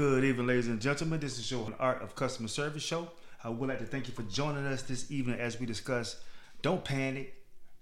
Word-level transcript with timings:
Good 0.00 0.24
evening, 0.24 0.46
ladies 0.46 0.68
and 0.68 0.80
gentlemen. 0.80 1.20
This 1.20 1.38
is 1.38 1.50
your 1.50 1.74
Art 1.78 2.00
of 2.00 2.14
Customer 2.14 2.48
Service 2.48 2.82
show. 2.82 3.10
I 3.44 3.50
would 3.50 3.68
like 3.68 3.80
to 3.80 3.84
thank 3.84 4.08
you 4.08 4.14
for 4.14 4.22
joining 4.22 4.64
us 4.64 4.80
this 4.80 5.10
evening 5.10 5.38
as 5.38 5.60
we 5.60 5.66
discuss 5.66 6.16
Don't 6.62 6.82
Panic, 6.82 7.34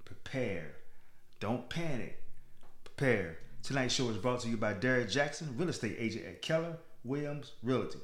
Prepare. 0.05 0.75
Don't 1.39 1.71
Panic, 1.71 2.21
Prepare. 2.83 3.39
Tonight's 3.63 3.95
show 3.95 4.09
is 4.09 4.17
brought 4.17 4.41
to 4.41 4.49
you 4.49 4.57
by 4.57 4.73
Derek 4.73 5.09
Jackson, 5.09 5.55
real 5.57 5.69
estate 5.69 5.95
agent 5.97 6.27
at 6.27 6.43
Keller 6.43 6.79
Williams 7.05 7.53
Realty. 7.63 8.01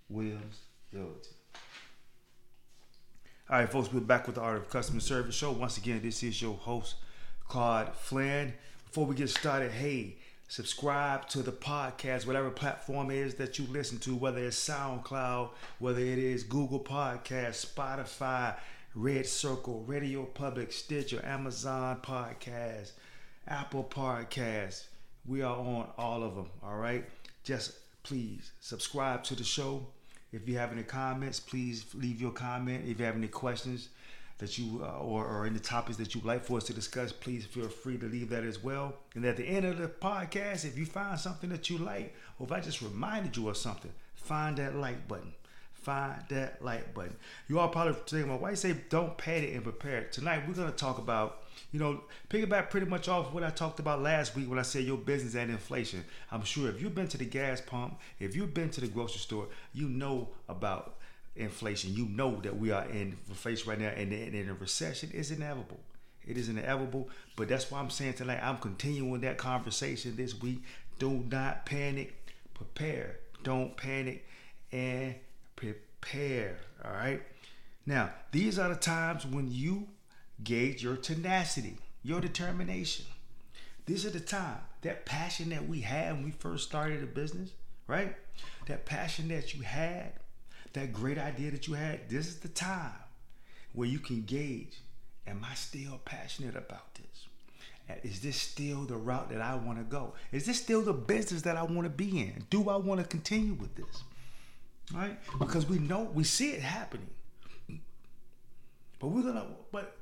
Williams 0.09 0.62
Realty. 0.92 1.30
All 3.48 3.59
right, 3.59 3.72
folks, 3.72 3.94
we're 3.94 4.00
back 4.00 4.26
with 4.26 4.38
the 4.38 4.42
Art 4.42 4.58
of 4.58 4.72
Customer 4.72 5.02
Service 5.02 5.36
show. 5.36 5.52
Once 5.52 5.78
again, 5.78 6.02
this 6.02 6.23
is 6.23 6.42
your 6.42 6.56
host, 6.56 6.96
Claude 7.48 7.96
Flynn. 7.96 8.56
Before 8.96 9.10
we 9.10 9.16
get 9.16 9.30
started, 9.30 9.74
hey, 9.74 10.16
subscribe 10.48 11.28
to 11.28 11.44
the 11.44 11.52
podcast, 11.52 12.26
whatever 12.26 12.50
platform 12.50 13.12
it 13.12 13.18
is 13.18 13.36
that 13.36 13.60
you 13.60 13.66
listen 13.68 13.98
to, 13.98 14.16
whether 14.16 14.40
it's 14.40 14.70
SoundCloud, 14.70 15.50
whether 15.80 16.00
it 16.00 16.18
is 16.18 16.44
Google 16.44 16.80
Podcast, 16.80 17.66
Spotify, 17.66 18.56
Red 18.94 19.26
Circle, 19.26 19.84
Radio 19.86 20.24
Public, 20.24 20.72
Stitcher, 20.72 21.20
Amazon 21.26 22.00
Podcast, 22.02 22.94
Apple 23.50 23.84
Podcast. 23.84 24.86
We 25.26 25.42
are 25.42 25.58
on 25.58 25.90
all 25.98 26.24
of 26.24 26.36
them, 26.36 26.50
all 26.64 26.78
right? 26.78 27.04
Just 27.44 27.74
please 28.04 28.54
subscribe 28.62 29.26
to 29.26 29.36
the 29.36 29.44
show. 29.44 29.86
If 30.31 30.48
you 30.48 30.58
have 30.58 30.72
any 30.72 30.84
comments, 30.84 31.42
please 31.42 31.84
leave 31.96 32.22
your 32.22 32.31
comment. 32.31 32.86
If 32.88 33.00
you 33.00 33.06
have 33.06 33.18
any 33.18 33.28
questions, 33.28 33.90
that 34.38 34.57
you 34.57 34.81
uh, 34.84 35.00
or, 35.00 35.25
or 35.25 35.46
any 35.46 35.59
topics 35.59 35.97
that 35.97 36.13
you'd 36.13 36.25
like 36.25 36.44
for 36.44 36.57
us 36.57 36.66
to 36.66 36.73
discuss, 36.73 37.12
please 37.12 37.46
feel 37.46 37.69
free 37.69 37.97
to 37.97 38.06
leave 38.06 38.29
that 38.29 38.44
as 38.44 38.62
well. 38.62 38.96
And 39.16 39.23
at 39.25 39.38
the 39.38 39.46
end 39.46 39.66
of 39.66 39.78
the 39.78 39.88
podcast, 39.88 40.66
if 40.66 40.78
you 40.78 40.85
find 40.85 41.19
something 41.19 41.50
that 41.50 41.69
you 41.69 41.78
like, 41.78 42.13
or 42.40 42.45
if 42.45 42.51
I 42.51 42.59
just 42.59 42.81
reminded 42.81 43.38
you 43.38 43.47
of 43.47 43.57
something, 43.57 43.91
find 44.16 44.57
that 44.57 44.75
like 44.75 45.07
button. 45.07 45.34
Find 45.74 46.16
that 46.29 46.63
like 46.63 46.94
button. 46.94 47.16
You 47.47 47.59
all 47.59 47.69
probably 47.69 47.95
saying, 48.07 48.28
well, 48.28 48.40
why 48.40 48.56
say 48.56 48.75
don't 48.90 49.16
panic 49.18 49.53
and 49.53 49.63
prepare? 49.63 50.00
it. 50.00 50.12
Tonight 50.12 50.41
we're 50.47 50.56
gonna 50.56 50.72
talk 50.72 50.97
about, 50.97 51.44
you 51.72 51.79
know, 51.79 52.01
piggyback 52.28 52.72
pretty 52.72 52.88
much 52.88 53.07
off 53.07 53.31
what 53.31 53.44
I 53.44 53.51
talked 53.51 53.79
about 53.79 54.01
last 54.01 54.35
week 54.35 54.50
when 54.50 54.57
I 54.57 54.63
said 54.63 54.84
your 54.84 54.97
business 54.97 55.35
and 55.35 55.51
inflation. 55.51 56.03
I'm 56.31 56.44
sure 56.44 56.69
if 56.69 56.81
you've 56.81 56.95
been 56.95 57.07
to 57.09 57.18
the 57.18 57.25
gas 57.25 57.62
pump, 57.62 58.00
if 58.19 58.35
you've 58.35 58.53
been 58.53 58.72
to 58.72 58.81
the 58.81 58.88
grocery 58.88 59.19
store, 59.19 59.47
you 59.74 59.88
know 59.88 60.29
about 60.50 60.95
inflation. 61.35 61.94
You 61.94 62.06
know 62.06 62.40
that 62.41 62.57
we 62.57 62.72
are 62.72 62.85
in 62.85 63.18
inflation 63.28 63.69
right 63.69 63.79
now, 63.79 63.90
and, 63.90 64.12
and 64.12 64.50
a 64.50 64.53
recession 64.53 65.12
is 65.13 65.31
inevitable. 65.31 65.79
It 66.25 66.38
is 66.38 66.50
inevitable, 66.50 67.09
but 67.35 67.47
that's 67.47 67.69
why 67.69 67.79
I'm 67.79 67.90
saying 67.90 68.13
tonight 68.13 68.40
I'm 68.41 68.57
continuing 68.57 69.22
that 69.22 69.38
conversation 69.38 70.16
this 70.16 70.40
week. 70.41 70.63
Do 70.97 71.24
not 71.29 71.66
panic, 71.66 72.16
prepare. 72.53 73.18
Don't 73.44 73.78
panic 73.78 74.25
and 74.72 75.16
prepare. 75.56 76.57
All 76.84 76.91
right. 76.91 77.22
Now, 77.85 78.12
these 78.31 78.57
are 78.57 78.69
the 78.69 78.75
times 78.75 79.25
when 79.25 79.51
you 79.51 79.88
gauge 80.44 80.81
your 80.84 80.95
tenacity, 80.95 81.78
your 82.01 82.19
determination. 82.19 83.06
These 83.85 84.06
are 84.06 84.09
the 84.09 84.19
time, 84.19 84.57
that 84.81 85.06
passion 85.06 85.50
that 85.50 85.68
we 85.68 85.81
had 85.81 86.13
when 86.13 86.24
we 86.24 86.31
first 86.31 86.68
started 86.68 87.03
a 87.03 87.06
business, 87.06 87.51
right? 87.85 88.16
That 88.66 88.85
passion 88.85 89.28
that 89.28 89.53
you 89.53 89.62
had 89.62 90.13
that 90.75 90.94
great 90.94 91.18
idea 91.18 91.52
that 91.52 91.68
you 91.68 91.74
had, 91.74 92.09
this 92.09 92.28
is 92.28 92.38
the 92.38 92.47
time 92.47 92.91
where 93.74 93.88
you 93.88 94.00
can 94.00 94.22
gauge 94.22 94.81
am 95.28 95.46
I 95.50 95.56
still 95.56 96.00
passionate 96.06 96.56
about 96.56 96.94
this? 96.96 97.28
Is 98.03 98.22
this 98.22 98.36
still 98.36 98.81
the 98.81 98.96
route 98.96 99.30
that 99.30 99.41
I 99.41 99.56
want 99.56 99.78
to 99.78 99.84
go? 99.84 100.13
Is 100.31 100.46
this 100.46 100.59
still 100.59 100.81
the 100.81 100.94
business 100.94 101.44
that 101.44 101.56
I 101.58 101.63
want 101.63 101.84
to 101.84 101.90
be 101.90 102.19
in? 102.19 102.46
Do 102.50 102.69
I 102.69 102.78
want 102.78 103.00
to 103.02 103.08
continue 103.08 103.53
with 103.53 103.75
this? 103.75 104.03
Right? 104.94 105.18
Because 105.40 105.68
we 105.68 105.80
know, 105.80 106.09
we 106.13 106.24
see 106.24 106.52
it 106.52 106.62
happening. 106.62 107.09
But 109.00 109.07
we're 109.07 109.24
to, 109.24 109.46
but 109.72 109.97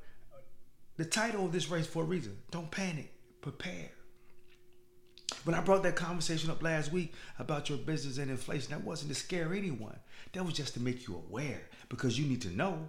the 0.96 1.04
title 1.04 1.44
of 1.44 1.52
this 1.52 1.68
race 1.68 1.86
for 1.86 2.04
a 2.04 2.06
reason 2.06 2.36
don't 2.50 2.70
panic, 2.70 3.12
prepare. 3.40 3.90
When 5.44 5.54
I 5.54 5.60
brought 5.60 5.82
that 5.82 5.94
conversation 5.94 6.50
up 6.50 6.62
last 6.62 6.90
week 6.90 7.12
about 7.38 7.68
your 7.68 7.78
business 7.78 8.18
and 8.18 8.30
inflation, 8.30 8.70
that 8.70 8.82
wasn't 8.82 9.12
to 9.12 9.14
scare 9.14 9.52
anyone. 9.52 9.96
That 10.32 10.44
was 10.44 10.54
just 10.54 10.74
to 10.74 10.80
make 10.80 11.06
you 11.06 11.22
aware 11.28 11.60
because 11.88 12.18
you 12.18 12.26
need 12.26 12.42
to 12.42 12.50
know 12.50 12.88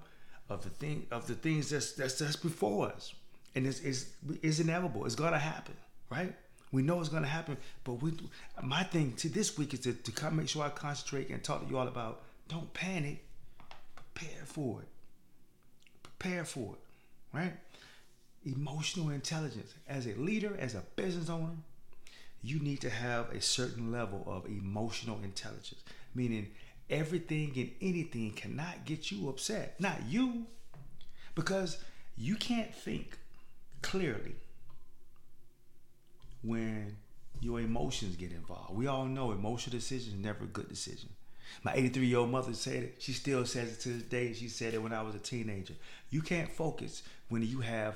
of 0.49 0.63
the 0.63 0.69
thing 0.69 1.05
of 1.11 1.27
the 1.27 1.35
things 1.35 1.69
that's 1.69 1.93
that's, 1.93 2.17
that's 2.19 2.35
before 2.35 2.87
us. 2.87 3.13
And 3.55 3.65
it's, 3.65 3.79
it's, 3.79 4.07
it's 4.41 4.59
inevitable. 4.59 5.05
It's 5.05 5.15
gonna 5.15 5.39
happen, 5.39 5.75
right? 6.09 6.33
We 6.71 6.81
know 6.81 6.99
it's 6.99 7.09
gonna 7.09 7.27
happen, 7.27 7.57
but 7.83 7.93
we 7.93 8.13
my 8.61 8.83
thing 8.83 9.13
to 9.17 9.29
this 9.29 9.57
week 9.57 9.73
is 9.73 9.81
to, 9.81 9.93
to 9.93 10.11
come 10.11 10.37
make 10.37 10.49
sure 10.49 10.63
I 10.63 10.69
concentrate 10.69 11.29
and 11.29 11.43
talk 11.43 11.63
to 11.63 11.69
you 11.69 11.77
all 11.77 11.87
about 11.87 12.21
don't 12.47 12.71
panic, 12.73 13.23
prepare 13.95 14.45
for 14.45 14.81
it. 14.81 14.87
Prepare 16.03 16.45
for 16.45 16.75
it, 16.75 17.37
right? 17.37 17.53
Emotional 18.45 19.09
intelligence. 19.09 19.73
As 19.87 20.05
a 20.05 20.13
leader, 20.13 20.55
as 20.59 20.75
a 20.75 20.83
business 20.95 21.29
owner, 21.29 21.55
you 22.45 22.59
need 22.59 22.81
to 22.81 22.89
have 22.89 23.31
a 23.31 23.41
certain 23.41 23.91
level 23.91 24.23
of 24.27 24.45
emotional 24.45 25.19
intelligence, 25.23 25.81
meaning 26.13 26.47
everything 26.89 27.51
and 27.55 27.71
anything 27.81 28.31
cannot 28.31 28.85
get 28.85 29.11
you 29.11 29.29
upset. 29.29 29.75
Not 29.79 29.97
you, 30.07 30.45
because 31.33 31.83
you 32.15 32.35
can't 32.35 32.73
think 32.73 33.17
clearly 33.81 34.35
when 36.43 36.97
your 37.41 37.59
emotions 37.59 38.15
get 38.15 38.31
involved. 38.31 38.75
We 38.75 38.87
all 38.87 39.05
know 39.05 39.31
emotional 39.31 39.77
decisions 39.77 40.23
never 40.23 40.43
a 40.43 40.47
good 40.47 40.69
decision. 40.69 41.09
My 41.63 41.73
83 41.73 42.05
year 42.05 42.19
old 42.19 42.29
mother 42.29 42.53
said 42.53 42.83
it. 42.83 42.95
She 42.99 43.13
still 43.13 43.45
says 43.45 43.73
it 43.73 43.79
to 43.81 43.89
this 43.89 44.03
day. 44.03 44.33
She 44.33 44.49
said 44.49 44.73
it 44.73 44.81
when 44.81 44.93
I 44.93 45.01
was 45.01 45.15
a 45.15 45.19
teenager. 45.19 45.73
You 46.09 46.21
can't 46.21 46.51
focus 46.51 47.03
when 47.29 47.43
you 47.43 47.61
have 47.61 47.95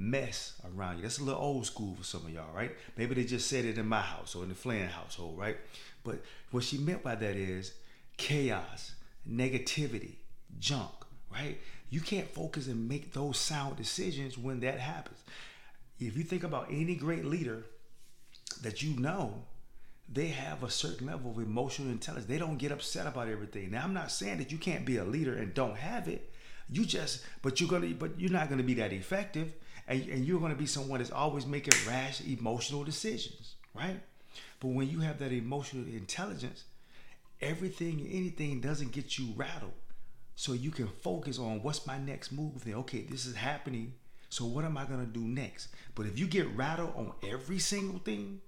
mess 0.00 0.54
around 0.74 0.96
you. 0.96 1.02
That's 1.02 1.18
a 1.18 1.24
little 1.24 1.40
old 1.40 1.66
school 1.66 1.94
for 1.94 2.04
some 2.04 2.24
of 2.24 2.30
y'all, 2.30 2.54
right? 2.54 2.72
Maybe 2.96 3.14
they 3.14 3.24
just 3.24 3.48
said 3.48 3.64
it 3.64 3.78
in 3.78 3.86
my 3.86 4.00
house 4.00 4.34
or 4.34 4.42
in 4.42 4.48
the 4.48 4.54
Flynn 4.54 4.88
household, 4.88 5.38
right? 5.38 5.56
But 6.02 6.22
what 6.50 6.64
she 6.64 6.78
meant 6.78 7.02
by 7.02 7.14
that 7.16 7.36
is 7.36 7.74
chaos, 8.16 8.94
negativity, 9.30 10.14
junk, 10.58 10.90
right? 11.32 11.58
You 11.90 12.00
can't 12.00 12.28
focus 12.28 12.66
and 12.66 12.88
make 12.88 13.12
those 13.12 13.38
sound 13.38 13.76
decisions 13.76 14.38
when 14.38 14.60
that 14.60 14.80
happens. 14.80 15.18
If 15.98 16.16
you 16.16 16.22
think 16.22 16.44
about 16.44 16.68
any 16.70 16.94
great 16.94 17.24
leader 17.24 17.64
that 18.62 18.82
you 18.82 18.98
know, 18.98 19.44
they 20.12 20.28
have 20.28 20.62
a 20.62 20.70
certain 20.70 21.06
level 21.06 21.30
of 21.30 21.38
emotional 21.38 21.90
intelligence. 21.90 22.26
They 22.26 22.38
don't 22.38 22.56
get 22.56 22.72
upset 22.72 23.06
about 23.06 23.28
everything. 23.28 23.70
Now, 23.70 23.84
I'm 23.84 23.94
not 23.94 24.10
saying 24.10 24.38
that 24.38 24.50
you 24.50 24.58
can't 24.58 24.84
be 24.84 24.96
a 24.96 25.04
leader 25.04 25.34
and 25.34 25.54
don't 25.54 25.76
have 25.76 26.08
it. 26.08 26.32
You 26.68 26.84
just, 26.84 27.22
but 27.42 27.60
you're 27.60 27.70
gonna, 27.70 27.94
but 27.94 28.18
you're 28.18 28.30
not 28.30 28.48
gonna 28.48 28.62
be 28.62 28.74
that 28.74 28.92
effective, 28.92 29.52
and, 29.90 30.08
and 30.08 30.24
you're 30.24 30.40
gonna 30.40 30.54
be 30.54 30.66
someone 30.66 31.00
that's 31.00 31.10
always 31.10 31.44
making 31.46 31.74
rash, 31.86 32.20
emotional 32.20 32.84
decisions, 32.84 33.56
right? 33.74 34.00
But 34.60 34.68
when 34.68 34.88
you 34.88 35.00
have 35.00 35.18
that 35.18 35.32
emotional 35.32 35.84
intelligence, 35.84 36.64
everything 37.40 38.00
and 38.00 38.12
anything 38.12 38.60
doesn't 38.60 38.92
get 38.92 39.18
you 39.18 39.32
rattled. 39.34 39.72
So 40.36 40.52
you 40.52 40.70
can 40.70 40.86
focus 40.86 41.40
on 41.40 41.62
what's 41.62 41.86
my 41.88 41.98
next 41.98 42.30
move. 42.30 42.64
Then, 42.64 42.74
okay, 42.74 43.02
this 43.02 43.26
is 43.26 43.34
happening. 43.34 43.94
So 44.28 44.44
what 44.44 44.64
am 44.64 44.78
I 44.78 44.84
gonna 44.84 45.06
do 45.06 45.20
next? 45.20 45.68
But 45.96 46.06
if 46.06 46.16
you 46.18 46.28
get 46.28 46.46
rattled 46.54 46.94
on 46.94 47.12
every 47.28 47.58
single 47.58 47.98
thing, 47.98 48.40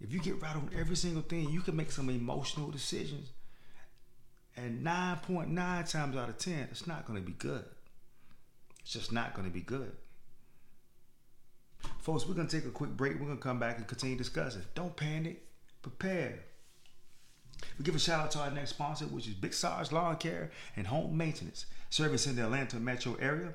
if 0.00 0.12
you 0.12 0.20
get 0.20 0.40
rattled 0.40 0.66
on 0.66 0.78
every 0.78 0.96
single 0.96 1.22
thing, 1.22 1.50
you 1.50 1.60
can 1.60 1.74
make 1.74 1.90
some 1.90 2.08
emotional 2.08 2.70
decisions. 2.70 3.30
And 4.56 4.86
9.9 4.86 5.54
times 5.90 6.16
out 6.16 6.28
of 6.28 6.38
10, 6.38 6.68
it's 6.70 6.86
not 6.86 7.04
gonna 7.04 7.20
be 7.20 7.32
good. 7.32 7.64
It's 8.86 8.92
just 8.92 9.10
not 9.10 9.34
gonna 9.34 9.50
be 9.50 9.62
good. 9.62 9.90
Folks, 11.98 12.24
we're 12.24 12.34
gonna 12.34 12.48
take 12.48 12.66
a 12.66 12.70
quick 12.70 12.96
break. 12.96 13.18
We're 13.18 13.26
gonna 13.26 13.40
come 13.40 13.58
back 13.58 13.78
and 13.78 13.86
continue 13.88 14.16
discussing. 14.16 14.62
Don't 14.76 14.94
panic, 14.94 15.44
prepare. 15.82 16.38
We 17.76 17.84
give 17.84 17.96
a 17.96 17.98
shout 17.98 18.20
out 18.20 18.30
to 18.30 18.38
our 18.38 18.50
next 18.52 18.70
sponsor, 18.70 19.06
which 19.06 19.26
is 19.26 19.34
Big 19.34 19.54
Sarge 19.54 19.90
Lawn 19.90 20.14
Care 20.18 20.52
and 20.76 20.86
Home 20.86 21.16
Maintenance, 21.16 21.66
service 21.90 22.28
in 22.28 22.36
the 22.36 22.44
Atlanta 22.44 22.76
metro 22.76 23.16
area. 23.16 23.54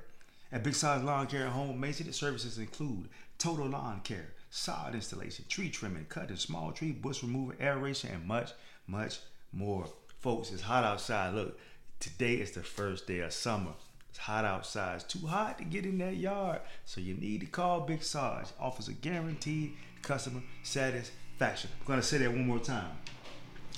At 0.52 0.66
Big 0.66 0.76
Sarge 0.76 1.02
Lawn 1.02 1.28
Care 1.28 1.46
and 1.46 1.54
Home 1.54 1.80
Maintenance, 1.80 2.18
services 2.18 2.58
include 2.58 3.08
total 3.38 3.68
lawn 3.68 4.02
care, 4.02 4.34
sod 4.50 4.96
installation, 4.96 5.46
tree 5.48 5.70
trimming, 5.70 6.08
cutting 6.10 6.36
small 6.36 6.74
tree, 6.74 6.92
bush 6.92 7.24
removal, 7.24 7.56
aeration, 7.62 8.10
and 8.12 8.28
much, 8.28 8.52
much 8.86 9.20
more. 9.54 9.88
Folks, 10.20 10.52
it's 10.52 10.64
hot 10.64 10.84
outside. 10.84 11.36
Look, 11.36 11.58
today 12.02 12.34
is 12.34 12.52
the 12.52 12.64
first 12.64 13.08
day 13.08 13.20
of 13.20 13.32
summer. 13.32 13.76
It's 14.12 14.20
hot 14.20 14.44
outside. 14.44 14.96
It's 14.96 15.04
too 15.06 15.26
hot 15.26 15.58
to 15.60 15.64
get 15.64 15.86
in 15.86 15.98
that 16.00 16.18
yard. 16.18 16.60
So 16.84 17.00
you 17.00 17.14
need 17.14 17.40
to 17.40 17.46
call 17.46 17.80
Big 17.82 18.04
Sarge. 18.04 18.48
Offers 18.60 18.90
a 18.90 18.94
guaranteed 18.94 19.74
customer 20.02 20.42
satisfaction. 20.64 21.70
I'm 21.88 21.96
to 21.96 22.04
say 22.04 22.18
that 22.18 22.30
one 22.30 22.46
more 22.46 22.60
time. 22.60 22.92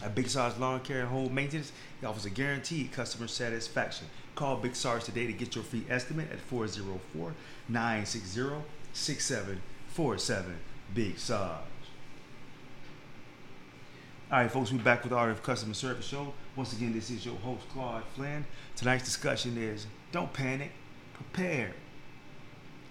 At 0.03 0.15
Big 0.15 0.27
Sarge 0.27 0.57
Lawn 0.57 0.79
Care 0.79 1.01
and 1.01 1.09
Home 1.09 1.33
Maintenance, 1.33 1.71
he 2.01 2.05
offers 2.07 2.25
a 2.25 2.31
guaranteed 2.31 2.91
customer 2.91 3.27
satisfaction. 3.27 4.07
Call 4.33 4.57
Big 4.57 4.75
Sarge 4.75 5.03
today 5.03 5.27
to 5.27 5.33
get 5.33 5.53
your 5.53 5.63
free 5.63 5.85
estimate 5.87 6.31
at 6.31 6.39
404 6.39 7.33
960 7.69 8.63
6747. 8.91 10.55
Big 10.95 11.19
Sarge. 11.19 11.59
All 14.31 14.39
right, 14.39 14.51
folks, 14.51 14.71
we're 14.71 14.79
back 14.79 15.03
with 15.03 15.11
the 15.11 15.15
Art 15.15 15.29
of 15.29 15.43
Customer 15.43 15.75
Service 15.75 16.07
Show. 16.07 16.33
Once 16.55 16.73
again, 16.73 16.91
this 16.91 17.11
is 17.11 17.23
your 17.23 17.35
host, 17.35 17.69
Claude 17.69 18.03
Flynn. 18.15 18.43
Tonight's 18.75 19.03
discussion 19.03 19.57
is 19.59 19.85
don't 20.13 20.31
panic, 20.31 20.71
prepare. 21.13 21.73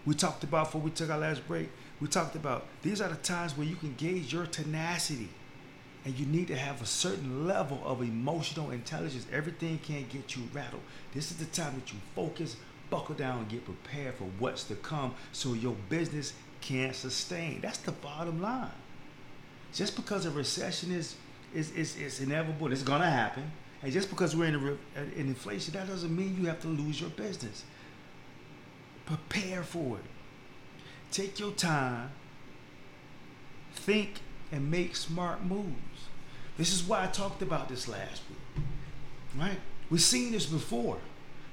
We 0.05 0.15
talked 0.15 0.45
about, 0.45 0.67
before 0.67 0.81
we 0.83 0.91
took 0.91 1.09
our 1.09 1.19
last 1.19 1.47
break, 1.47 1.71
we 2.01 2.09
talked 2.09 2.35
about 2.35 2.67
these 2.83 3.01
are 3.01 3.09
the 3.09 3.15
times 3.15 3.57
where 3.57 3.67
you 3.67 3.77
can 3.77 3.95
gauge 3.95 4.33
your 4.33 4.45
tenacity. 4.45 5.29
And 6.05 6.19
you 6.19 6.27
need 6.27 6.49
to 6.49 6.57
have 6.57 6.83
a 6.83 6.87
certain 6.87 7.47
level 7.47 7.81
of 7.85 8.03
emotional 8.03 8.73
intelligence. 8.73 9.25
Everything 9.33 9.79
can't 9.79 10.09
get 10.09 10.35
you 10.35 10.43
rattled. 10.53 10.83
This 11.15 11.31
is 11.31 11.37
the 11.37 11.45
time 11.45 11.75
that 11.77 11.93
you 11.93 12.01
focus, 12.17 12.57
buckle 12.91 13.15
down, 13.15 13.39
and 13.39 13.49
get 13.49 13.65
prepared 13.65 14.17
for 14.17 14.25
what's 14.41 14.65
to 14.65 14.75
come 14.75 15.15
so 15.31 15.55
your 15.55 15.77
business 15.89 16.33
can 16.61 16.93
sustain. 16.93 17.61
That's 17.61 17.79
the 17.79 17.93
bottom 17.93 18.43
line. 18.43 18.69
Just 19.73 19.95
because 19.95 20.27
a 20.27 20.33
recession 20.33 20.91
is 20.91 21.15
is, 21.55 21.71
is, 21.73 21.97
is 21.97 22.21
inevitable, 22.21 22.73
it's 22.73 22.83
gonna 22.83 23.09
happen. 23.09 23.53
And 23.83 23.93
just 23.93 24.11
because 24.11 24.37
we're 24.37 24.47
in, 24.47 24.55
a, 24.55 25.01
in 25.19 25.27
inflation, 25.29 25.75
that 25.75 25.89
doesn't 25.89 26.15
mean 26.15 26.37
you 26.41 26.47
have 26.47 26.61
to 26.63 26.69
lose 26.69 27.01
your 27.01 27.11
business. 27.11 27.65
Prepare 29.07 29.63
for 29.65 29.99
it. 29.99 30.05
Take 31.11 31.41
your 31.41 31.51
time. 31.51 32.11
Think 33.75 34.21
and 34.53 34.71
make 34.71 34.95
smart 34.95 35.45
moves. 35.45 36.07
This 36.57 36.73
is 36.73 36.85
why 36.85 37.05
I 37.05 37.07
talked 37.09 37.43
about 37.43 37.69
this 37.69 37.89
last 37.89 38.23
week. 38.29 38.65
Right? 39.37 39.59
We've 39.91 40.01
seen 40.01 40.31
this 40.33 40.47
before. 40.47 40.99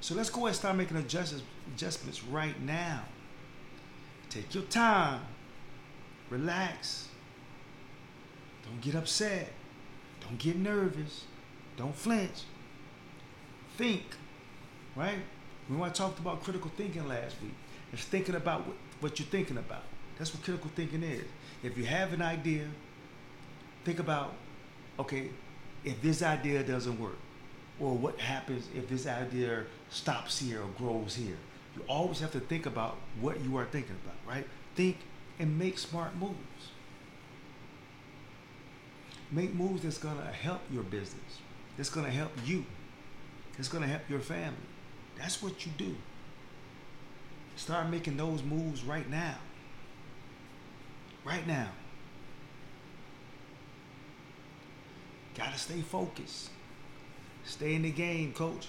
So 0.00 0.14
let's 0.14 0.30
go 0.30 0.40
ahead 0.40 0.48
and 0.48 0.56
start 0.56 0.76
making 0.76 0.96
adjustments, 0.98 1.44
adjustments 1.74 2.22
right 2.24 2.58
now. 2.62 3.02
Take 4.28 4.54
your 4.54 4.62
time. 4.64 5.20
Relax. 6.30 7.08
Don't 8.64 8.80
get 8.80 8.94
upset. 8.94 9.50
Don't 10.20 10.38
get 10.38 10.56
nervous. 10.56 11.24
Don't 11.80 11.96
flinch. 11.96 12.42
Think. 13.78 14.04
Right? 14.94 15.16
When 15.66 15.80
I 15.80 15.88
talked 15.88 16.18
about 16.18 16.44
critical 16.44 16.70
thinking 16.76 17.08
last 17.08 17.36
week, 17.40 17.54
it's 17.90 18.04
thinking 18.04 18.34
about 18.34 18.66
what, 18.66 18.76
what 19.00 19.18
you're 19.18 19.28
thinking 19.28 19.56
about. 19.56 19.84
That's 20.18 20.34
what 20.34 20.44
critical 20.44 20.70
thinking 20.76 21.02
is. 21.02 21.24
If 21.62 21.78
you 21.78 21.86
have 21.86 22.12
an 22.12 22.20
idea, 22.20 22.66
think 23.86 23.98
about, 23.98 24.34
okay, 24.98 25.30
if 25.82 26.02
this 26.02 26.22
idea 26.22 26.62
doesn't 26.62 27.00
work, 27.00 27.16
or 27.80 27.94
what 27.94 28.20
happens 28.20 28.68
if 28.76 28.86
this 28.86 29.06
idea 29.06 29.64
stops 29.88 30.38
here 30.38 30.60
or 30.60 30.68
grows 30.76 31.14
here. 31.14 31.38
You 31.74 31.82
always 31.88 32.20
have 32.20 32.32
to 32.32 32.40
think 32.40 32.66
about 32.66 32.98
what 33.22 33.40
you 33.40 33.56
are 33.56 33.64
thinking 33.64 33.96
about, 34.04 34.18
right? 34.28 34.46
Think 34.74 34.98
and 35.38 35.58
make 35.58 35.78
smart 35.78 36.14
moves. 36.16 36.34
Make 39.32 39.54
moves 39.54 39.84
that's 39.84 39.96
gonna 39.96 40.30
help 40.30 40.60
your 40.70 40.82
business. 40.82 41.38
That's 41.80 41.88
gonna 41.88 42.10
help 42.10 42.32
you. 42.44 42.66
That's 43.56 43.70
gonna 43.70 43.86
help 43.86 44.02
your 44.10 44.20
family. 44.20 44.68
That's 45.16 45.42
what 45.42 45.64
you 45.64 45.72
do. 45.78 45.96
Start 47.56 47.88
making 47.88 48.18
those 48.18 48.42
moves 48.42 48.84
right 48.84 49.08
now. 49.08 49.36
Right 51.24 51.46
now. 51.46 51.70
Gotta 55.34 55.56
stay 55.56 55.80
focused. 55.80 56.50
Stay 57.46 57.76
in 57.76 57.80
the 57.80 57.90
game, 57.90 58.34
coach. 58.34 58.68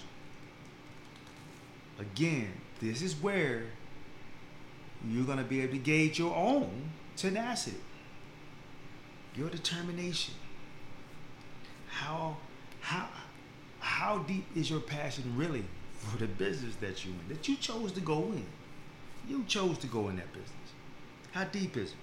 Again, 1.98 2.48
this 2.80 3.02
is 3.02 3.14
where 3.16 3.64
you're 5.06 5.26
going 5.26 5.36
to 5.36 5.44
be 5.44 5.60
able 5.60 5.74
to 5.74 5.78
gauge 5.80 6.18
your 6.18 6.34
own 6.34 6.92
tenacity, 7.16 7.76
your 9.36 9.50
determination. 9.50 10.32
How, 11.90 12.38
how, 12.82 13.08
how 13.78 14.18
deep 14.18 14.44
is 14.54 14.68
your 14.68 14.80
passion 14.80 15.32
really 15.36 15.64
for 15.94 16.18
the 16.18 16.26
business 16.26 16.74
that 16.76 17.04
you're 17.04 17.14
in, 17.14 17.28
that 17.28 17.48
you 17.48 17.56
chose 17.56 17.92
to 17.92 18.00
go 18.00 18.24
in? 18.24 18.44
You 19.28 19.44
chose 19.44 19.78
to 19.78 19.86
go 19.86 20.08
in 20.08 20.16
that 20.16 20.30
business. 20.32 20.50
How 21.30 21.44
deep 21.44 21.76
is 21.76 21.90
it? 21.90 21.96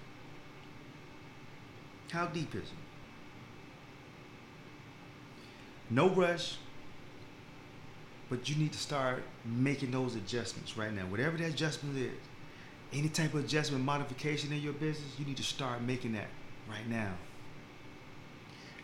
How 2.10 2.26
deep 2.26 2.54
is 2.54 2.62
it? 2.62 2.68
No 5.90 6.08
rush, 6.08 6.56
but 8.30 8.48
you 8.48 8.56
need 8.56 8.72
to 8.72 8.78
start 8.78 9.22
making 9.44 9.90
those 9.90 10.14
adjustments 10.14 10.76
right 10.78 10.92
now. 10.92 11.02
Whatever 11.02 11.36
that 11.36 11.50
adjustment 11.50 11.98
is, 11.98 12.18
any 12.92 13.08
type 13.08 13.34
of 13.34 13.44
adjustment, 13.44 13.84
modification 13.84 14.50
in 14.52 14.62
your 14.62 14.72
business, 14.72 15.18
you 15.18 15.26
need 15.26 15.36
to 15.36 15.42
start 15.42 15.82
making 15.82 16.14
that 16.14 16.28
right 16.68 16.88
now. 16.88 17.12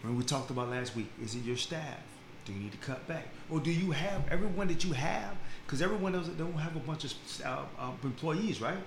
When 0.07 0.17
we 0.17 0.23
talked 0.23 0.51
about 0.51 0.71
last 0.71 0.95
week, 0.95 1.09
is 1.21 1.35
it 1.35 1.43
your 1.43 1.57
staff? 1.57 1.99
Do 2.45 2.53
you 2.53 2.61
need 2.61 2.71
to 2.71 2.79
cut 2.79 3.09
back, 3.09 3.27
or 3.51 3.59
do 3.59 3.73
you 3.73 3.91
have 3.91 4.23
everyone 4.31 4.69
that 4.69 4.85
you 4.85 4.93
have? 4.93 5.35
Because 5.67 5.83
everyone 5.83 6.13
doesn't 6.13 6.39
don't 6.39 6.53
have 6.53 6.77
a 6.77 6.79
bunch 6.79 7.03
of 7.03 7.13
uh, 7.45 7.65
uh, 7.77 7.91
employees, 8.05 8.61
right? 8.61 8.79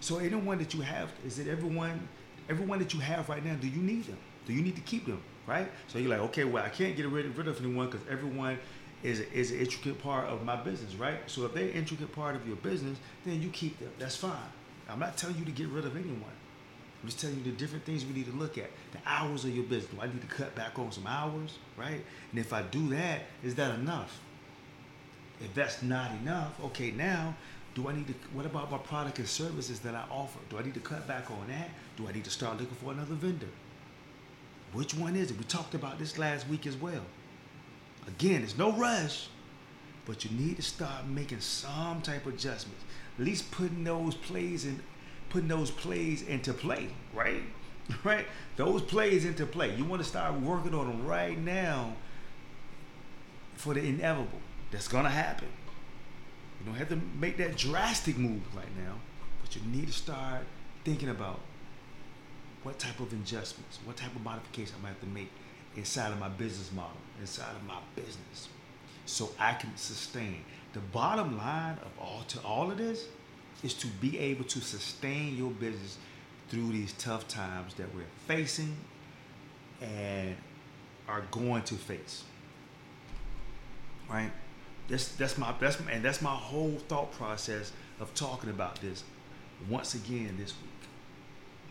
So 0.00 0.18
anyone 0.18 0.58
that 0.58 0.74
you 0.74 0.82
have, 0.82 1.10
is 1.24 1.38
it 1.38 1.48
everyone? 1.48 2.06
Everyone 2.50 2.78
that 2.80 2.92
you 2.92 3.00
have 3.00 3.26
right 3.30 3.42
now, 3.42 3.54
do 3.54 3.68
you 3.68 3.80
need 3.80 4.04
them? 4.04 4.18
Do 4.44 4.52
you 4.52 4.60
need 4.60 4.76
to 4.76 4.82
keep 4.82 5.06
them? 5.06 5.22
Right? 5.46 5.66
So 5.88 5.98
you're 5.98 6.10
like, 6.10 6.20
okay, 6.28 6.44
well, 6.44 6.62
I 6.62 6.68
can't 6.68 6.94
get 6.94 7.08
rid 7.08 7.24
of, 7.24 7.38
rid 7.38 7.48
of 7.48 7.58
anyone 7.58 7.86
because 7.86 8.06
everyone 8.10 8.58
is 9.02 9.20
is 9.20 9.52
an 9.52 9.60
intricate 9.60 10.02
part 10.02 10.28
of 10.28 10.44
my 10.44 10.56
business, 10.56 10.94
right? 10.96 11.18
So 11.26 11.46
if 11.46 11.54
they're 11.54 11.70
an 11.70 11.70
intricate 11.70 12.12
part 12.12 12.36
of 12.36 12.46
your 12.46 12.56
business, 12.56 12.98
then 13.24 13.40
you 13.40 13.48
keep 13.48 13.78
them. 13.78 13.92
That's 13.98 14.16
fine. 14.16 14.50
I'm 14.90 14.98
not 14.98 15.16
telling 15.16 15.38
you 15.38 15.46
to 15.46 15.52
get 15.52 15.68
rid 15.68 15.86
of 15.86 15.96
anyone. 15.96 16.36
I'm 17.06 17.10
just 17.10 17.20
telling 17.20 17.36
you 17.36 17.44
the 17.44 17.50
different 17.52 17.84
things 17.84 18.04
we 18.04 18.14
need 18.14 18.26
to 18.26 18.36
look 18.36 18.58
at. 18.58 18.68
The 18.90 18.98
hours 19.06 19.44
of 19.44 19.54
your 19.54 19.62
business. 19.62 19.94
Do 19.94 20.00
I 20.00 20.08
need 20.08 20.20
to 20.22 20.26
cut 20.26 20.56
back 20.56 20.76
on 20.76 20.90
some 20.90 21.06
hours, 21.06 21.56
right? 21.76 22.04
And 22.32 22.40
if 22.40 22.52
I 22.52 22.62
do 22.62 22.88
that, 22.88 23.20
is 23.44 23.54
that 23.54 23.76
enough? 23.76 24.18
If 25.40 25.54
that's 25.54 25.84
not 25.84 26.10
enough, 26.20 26.58
okay, 26.64 26.90
now 26.90 27.36
do 27.76 27.88
I 27.88 27.94
need 27.94 28.08
to? 28.08 28.14
What 28.32 28.44
about 28.44 28.72
my 28.72 28.78
product 28.78 29.20
and 29.20 29.28
services 29.28 29.78
that 29.80 29.94
I 29.94 30.02
offer? 30.10 30.40
Do 30.50 30.58
I 30.58 30.64
need 30.64 30.74
to 30.74 30.80
cut 30.80 31.06
back 31.06 31.30
on 31.30 31.46
that? 31.46 31.70
Do 31.96 32.08
I 32.08 32.12
need 32.12 32.24
to 32.24 32.30
start 32.30 32.58
looking 32.58 32.74
for 32.74 32.90
another 32.90 33.14
vendor? 33.14 33.50
Which 34.72 34.92
one 34.92 35.14
is 35.14 35.30
it? 35.30 35.38
We 35.38 35.44
talked 35.44 35.76
about 35.76 36.00
this 36.00 36.18
last 36.18 36.48
week 36.48 36.66
as 36.66 36.74
well. 36.74 37.02
Again, 38.08 38.40
there's 38.40 38.58
no 38.58 38.72
rush, 38.72 39.28
but 40.06 40.24
you 40.24 40.36
need 40.36 40.56
to 40.56 40.62
start 40.62 41.06
making 41.06 41.38
some 41.38 42.02
type 42.02 42.26
of 42.26 42.34
adjustments. 42.34 42.82
At 43.16 43.24
least 43.24 43.52
putting 43.52 43.84
those 43.84 44.16
plays 44.16 44.64
in, 44.64 44.80
putting 45.30 45.48
those 45.48 45.70
plays 45.70 46.22
into 46.22 46.52
play, 46.52 46.88
right? 47.14 47.42
Right? 48.02 48.26
Those 48.56 48.82
plays 48.82 49.24
into 49.24 49.46
play. 49.46 49.72
You 49.76 49.84
want 49.84 50.02
to 50.02 50.08
start 50.08 50.40
working 50.40 50.74
on 50.74 50.88
them 50.88 51.06
right 51.06 51.38
now 51.38 51.94
for 53.54 53.74
the 53.74 53.80
inevitable. 53.80 54.40
That's 54.72 54.88
gonna 54.88 55.08
happen. 55.08 55.46
You 56.58 56.66
don't 56.66 56.74
have 56.74 56.88
to 56.88 57.00
make 57.20 57.36
that 57.36 57.56
drastic 57.56 58.18
move 58.18 58.42
right 58.56 58.76
now, 58.76 58.94
but 59.40 59.54
you 59.54 59.62
need 59.70 59.86
to 59.86 59.92
start 59.92 60.42
thinking 60.84 61.10
about 61.10 61.38
what 62.64 62.78
type 62.78 62.98
of 62.98 63.12
adjustments, 63.12 63.78
what 63.84 63.96
type 63.96 64.14
of 64.16 64.22
modifications 64.22 64.72
I'm 64.74 64.82
gonna 64.82 64.94
have 64.94 65.00
to 65.00 65.06
make 65.06 65.30
inside 65.76 66.12
of 66.12 66.18
my 66.18 66.28
business 66.28 66.72
model, 66.72 66.96
inside 67.20 67.54
of 67.54 67.64
my 67.64 67.78
business, 67.94 68.48
so 69.04 69.30
I 69.38 69.52
can 69.54 69.76
sustain. 69.76 70.42
The 70.72 70.80
bottom 70.80 71.38
line 71.38 71.78
of 71.84 71.92
all 72.00 72.24
to 72.28 72.40
all 72.40 72.70
of 72.70 72.78
this 72.78 73.04
is 73.62 73.74
to 73.74 73.86
be 73.86 74.18
able 74.18 74.44
to 74.44 74.60
sustain 74.60 75.36
your 75.36 75.50
business 75.50 75.98
through 76.48 76.72
these 76.72 76.92
tough 76.94 77.26
times 77.26 77.74
that 77.74 77.92
we're 77.94 78.04
facing 78.26 78.76
and 79.80 80.36
are 81.08 81.22
going 81.30 81.62
to 81.62 81.74
face. 81.74 82.24
Right? 84.08 84.30
That's 84.88 85.08
that's 85.16 85.36
my 85.36 85.52
that's 85.58 85.80
my, 85.80 85.90
and 85.92 86.04
that's 86.04 86.22
my 86.22 86.34
whole 86.34 86.76
thought 86.88 87.12
process 87.12 87.72
of 87.98 88.14
talking 88.14 88.50
about 88.50 88.80
this 88.80 89.02
once 89.68 89.94
again 89.94 90.36
this 90.38 90.54
week. 90.62 90.88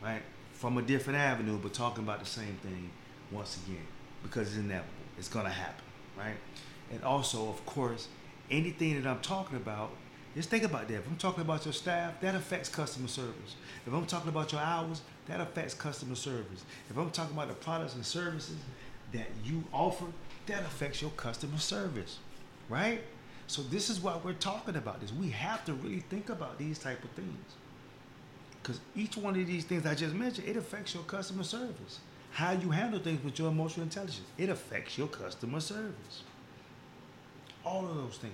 Right? 0.03 0.21
From 0.53 0.77
a 0.77 0.81
different 0.81 1.19
avenue, 1.19 1.57
but 1.57 1.73
talking 1.73 2.03
about 2.03 2.19
the 2.19 2.25
same 2.25 2.57
thing 2.61 2.89
once 3.31 3.57
again 3.65 3.85
because 4.23 4.49
it's 4.49 4.57
inevitable. 4.57 4.91
It's 5.17 5.29
gonna 5.29 5.49
happen, 5.49 5.85
right? 6.17 6.35
And 6.91 7.03
also, 7.03 7.47
of 7.49 7.65
course, 7.65 8.07
anything 8.51 9.01
that 9.01 9.09
I'm 9.09 9.21
talking 9.21 9.57
about 9.57 9.91
Just 10.35 10.49
think 10.49 10.63
about 10.63 10.89
that. 10.89 10.95
If 10.95 11.07
I'm 11.07 11.15
talking 11.15 11.41
about 11.41 11.65
your 11.65 11.73
staff, 11.73 12.19
that 12.19 12.35
affects 12.35 12.67
customer 12.67 13.07
service. 13.07 13.55
If 13.87 13.93
I'm 13.93 14.05
talking 14.05 14.27
about 14.27 14.51
your 14.51 14.59
hours, 14.59 15.01
that 15.27 15.39
affects 15.39 15.73
customer 15.73 16.15
service. 16.15 16.65
If 16.89 16.97
I'm 16.97 17.09
talking 17.11 17.35
about 17.35 17.47
the 17.47 17.53
products 17.53 17.95
and 17.95 18.05
services 18.05 18.57
that 19.13 19.27
you 19.45 19.63
offer, 19.71 20.05
that 20.47 20.59
affects 20.59 21.01
your 21.01 21.11
customer 21.11 21.57
service, 21.57 22.19
right? 22.67 23.01
So 23.47 23.61
this 23.61 23.89
is 23.89 24.01
why 24.01 24.19
we're 24.21 24.33
talking 24.33 24.75
about 24.75 24.99
this. 24.99 25.13
We 25.13 25.29
have 25.29 25.63
to 25.65 25.73
really 25.73 26.01
think 26.01 26.29
about 26.29 26.57
these 26.57 26.79
type 26.79 27.01
of 27.03 27.11
things. 27.11 27.53
Because 28.61 28.81
each 28.95 29.15
one 29.15 29.39
of 29.39 29.47
these 29.47 29.63
things 29.63 29.85
I 29.85 29.95
just 29.95 30.15
mentioned, 30.15 30.47
it 30.47 30.57
affects 30.57 30.93
your 30.93 31.03
customer 31.03 31.43
service. 31.43 31.99
How 32.31 32.51
you 32.51 32.71
handle 32.71 32.99
things 32.99 33.23
with 33.23 33.39
your 33.39 33.47
emotional 33.49 33.83
intelligence, 33.83 34.27
it 34.37 34.49
affects 34.49 34.97
your 34.97 35.07
customer 35.07 35.61
service. 35.61 36.23
All 37.63 37.85
of 37.87 37.95
those 37.95 38.17
things. 38.17 38.33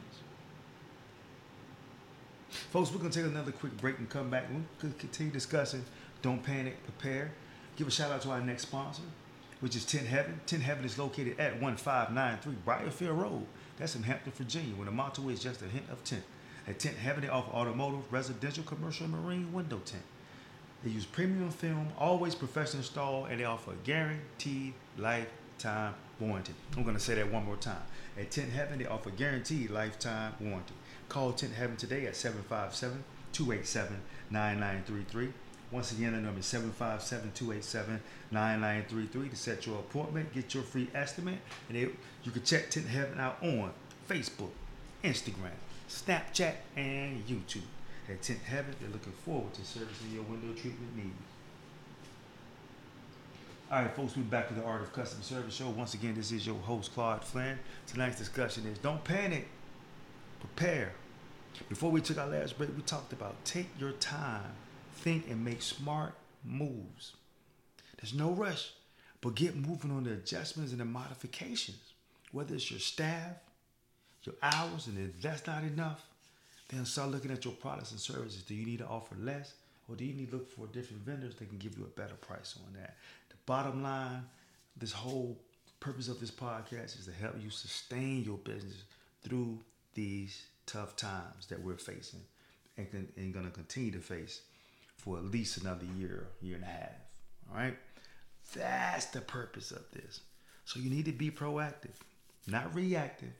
Folks, 2.72 2.90
we're 2.90 3.00
going 3.00 3.12
to 3.12 3.22
take 3.22 3.30
another 3.30 3.52
quick 3.52 3.76
break 3.76 3.98
and 4.00 4.10
come 4.10 4.30
back. 4.30 4.46
We're 4.50 4.62
going 4.82 4.94
to 4.94 4.98
continue 4.98 5.30
discussing 5.30 5.84
Don't 6.22 6.42
Panic, 6.42 6.82
Prepare. 6.86 7.34
Give 7.76 7.86
a 7.86 7.92
shout 7.92 8.12
out 8.12 8.22
to 8.22 8.30
our 8.30 8.40
next 8.40 8.62
sponsor, 8.62 9.02
which 9.60 9.76
is 9.76 9.84
Tint 9.84 10.08
Heaven. 10.08 10.40
Tint 10.46 10.64
Heaven 10.64 10.86
is 10.86 10.98
located 10.98 11.38
at 11.38 11.62
1593 11.62 12.54
Briarfield 12.66 13.22
Road. 13.22 13.46
That's 13.78 13.98
in 13.98 14.04
Hampton, 14.04 14.32
Virginia, 14.32 14.74
where 14.76 14.86
the 14.86 14.92
motto 14.92 15.28
is 15.28 15.42
just 15.42 15.62
a 15.62 15.66
hint 15.66 15.84
of 15.92 16.02
tint. 16.06 16.24
At 16.66 16.80
Tint 16.80 16.96
Heaven, 16.96 17.24
they 17.24 17.28
offer 17.28 17.52
automotive, 17.52 18.10
residential, 18.10 18.64
commercial, 18.64 19.06
and 19.06 19.22
marine 19.22 19.52
window 19.52 19.82
tint. 19.84 20.04
They 20.86 20.92
use 20.92 21.06
premium 21.06 21.52
film, 21.52 21.90
always 22.00 22.36
professional 22.36 22.84
install, 22.84 23.26
and 23.26 23.38
they 23.38 23.44
offer 23.44 23.72
a 23.72 23.76
guaranteed 23.84 24.76
lifetime 24.98 25.96
warranty. 26.22 26.54
I'm 26.78 26.84
going 26.84 26.96
to 26.96 27.02
say 27.02 27.16
that 27.16 27.32
one 27.32 27.46
more 27.46 27.58
time. 27.58 27.82
At 28.18 28.32
Tint 28.32 28.52
Heaven, 28.52 28.80
they 28.80 28.86
offer 28.86 29.10
guaranteed 29.10 29.72
lifetime 29.72 30.34
warranty. 30.40 30.74
Call 31.10 31.34
Tint 31.34 31.54
Heaven 31.54 31.76
today 31.76 32.06
at 32.06 32.16
757 32.16 33.04
287 33.34 33.98
9933. 34.30 35.34
Once 35.72 35.94
again, 35.94 36.12
the 36.12 36.20
number 36.20 36.40
is 36.40 36.46
757 36.46 37.32
287 37.34 38.02
9933 38.32 39.30
to 39.30 39.36
set 39.36 39.66
your 39.66 39.80
appointment, 39.80 40.34
get 40.34 40.54
your 40.54 40.64
free 40.64 40.90
estimate, 40.94 41.40
and 41.70 41.78
it, 41.78 41.96
you 42.24 42.32
can 42.32 42.44
check 42.44 42.70
Tint 42.70 42.88
Heaven 42.88 43.20
out 43.20 43.38
on 43.42 43.72
Facebook, 44.10 44.52
Instagram, 45.04 45.56
Snapchat, 45.90 46.56
and 46.76 47.26
YouTube. 47.26 47.64
At 48.10 48.22
Tint 48.22 48.40
Heaven, 48.40 48.76
they're 48.82 48.90
looking 48.90 49.14
forward 49.26 49.54
to 49.54 49.64
servicing 49.64 50.12
your 50.14 50.24
window 50.24 50.54
treatment 50.54 50.96
needs. 50.96 51.31
All 53.72 53.82
right, 53.82 53.96
folks, 53.96 54.18
we're 54.18 54.24
back 54.24 54.50
to 54.50 54.54
the 54.54 54.66
Art 54.66 54.82
of 54.82 54.92
Customer 54.92 55.24
Service 55.24 55.56
Show. 55.56 55.70
Once 55.70 55.94
again, 55.94 56.14
this 56.14 56.34
is 56.34 56.46
your 56.46 56.58
host, 56.58 56.94
Claude 56.94 57.24
Flynn. 57.24 57.58
Tonight's 57.88 58.18
discussion 58.18 58.66
is 58.66 58.78
Don't 58.78 59.02
Panic, 59.02 59.48
Prepare. 60.42 60.92
Before 61.70 61.90
we 61.90 62.02
took 62.02 62.18
our 62.18 62.28
last 62.28 62.58
break, 62.58 62.76
we 62.76 62.82
talked 62.82 63.14
about 63.14 63.46
take 63.46 63.70
your 63.80 63.94
time, 63.94 64.52
think, 64.96 65.30
and 65.30 65.46
make 65.46 65.62
smart 65.62 66.16
moves. 66.44 67.14
There's 67.96 68.14
no 68.14 68.32
rush, 68.32 68.74
but 69.22 69.36
get 69.36 69.56
moving 69.56 69.92
on 69.92 70.04
the 70.04 70.12
adjustments 70.16 70.74
and 70.74 70.82
the 70.82 70.86
modifications. 70.86 71.94
Whether 72.34 72.56
it's 72.56 72.70
your 72.70 72.82
staff, 72.82 73.38
your 74.24 74.36
hours, 74.44 74.88
and 74.88 74.98
if 75.00 75.22
that's 75.22 75.48
not 75.48 75.64
enough, 75.64 76.06
then 76.68 76.84
start 76.84 77.12
looking 77.12 77.32
at 77.32 77.46
your 77.46 77.54
products 77.54 77.92
and 77.92 78.02
services. 78.02 78.44
Do 78.44 78.54
you 78.54 78.66
need 78.66 78.80
to 78.80 78.88
offer 78.88 79.16
less, 79.18 79.54
or 79.88 79.96
do 79.96 80.04
you 80.04 80.14
need 80.14 80.32
to 80.32 80.36
look 80.36 80.52
for 80.52 80.68
different 80.68 81.06
vendors 81.06 81.36
that 81.36 81.48
can 81.48 81.58
give 81.58 81.78
you 81.78 81.86
a 81.86 82.00
better 82.00 82.16
price 82.16 82.58
on 82.68 82.74
that? 82.74 82.98
Bottom 83.46 83.84
line, 83.84 84.24
this 84.78 84.92
whole 84.92 85.38
purpose 85.80 86.08
of 86.08 86.20
this 86.20 86.32
podcast 86.32 87.00
is 87.00 87.06
to 87.06 87.12
help 87.12 87.36
you 87.42 87.50
sustain 87.50 88.24
your 88.24 88.38
business 88.38 88.84
through 89.24 89.60
these 89.94 90.46
tough 90.66 90.96
times 90.96 91.48
that 91.48 91.62
we're 91.62 91.78
facing 91.78 92.22
and, 92.78 93.08
and 93.18 93.34
going 93.34 93.46
to 93.46 93.52
continue 93.52 93.92
to 93.92 94.00
face 94.00 94.42
for 94.98 95.18
at 95.18 95.26
least 95.26 95.58
another 95.58 95.86
year, 95.98 96.28
year 96.42 96.56
and 96.56 96.64
a 96.64 96.68
half. 96.68 96.92
All 97.52 97.58
right? 97.58 97.78
That's 98.56 99.08
the 99.08 99.22
purpose 99.22 99.72
of 99.72 99.84
this. 99.92 100.22
So 100.66 100.80
you 100.80 100.90
need 100.90 101.06
to 101.06 101.12
be 101.12 101.32
proactive, 101.32 101.96
not 102.48 102.74
reactive. 102.76 103.34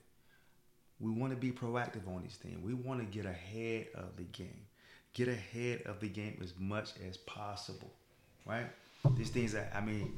We 1.00 1.12
want 1.12 1.34
to 1.34 1.38
be 1.38 1.52
proactive 1.52 2.08
on 2.08 2.24
these 2.24 2.36
things. 2.36 2.58
We 2.64 2.74
want 2.74 3.00
to 3.00 3.06
get 3.06 3.26
ahead 3.26 3.88
of 3.96 4.18
the 4.18 4.24
game. 4.24 4.66
Get 5.14 5.28
ahead 5.28 5.84
of 5.86 6.00
the 6.00 6.08
game 6.08 6.40
as 6.44 6.54
much 6.58 6.92
as 7.08 7.18
possible, 7.18 7.92
right? 8.46 8.68
These 9.16 9.30
things 9.30 9.54
that, 9.54 9.72
I 9.76 9.82
mean, 9.82 10.18